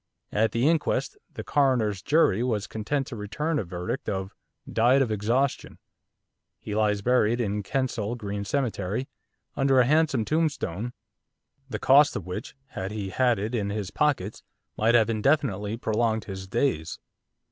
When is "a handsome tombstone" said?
9.79-10.93